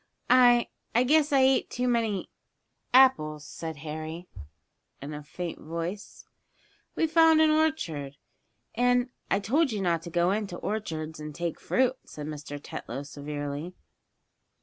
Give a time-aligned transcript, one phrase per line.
[0.31, 2.31] "I I guess I ate too many
[2.91, 4.27] apples," said Harry,
[4.99, 6.25] in a faint voice.
[6.95, 8.17] "We found an orchard,
[8.73, 12.59] and" "I told you not to go into orchards, and take fruit," said Mr.
[12.59, 13.75] Tetlow, severely.